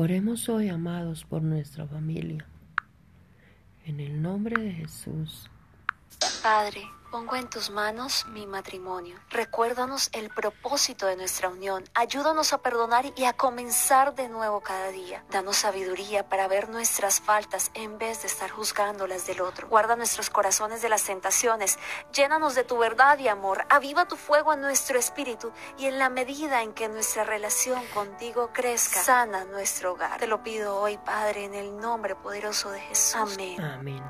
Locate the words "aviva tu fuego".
23.70-24.52